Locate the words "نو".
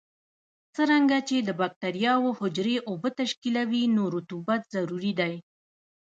3.95-4.03